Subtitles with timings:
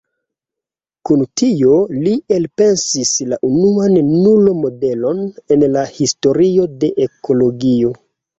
[1.09, 5.21] Kun tio, li elpensis la unuan nulo-modelon
[5.57, 7.95] en la historio de ekologio.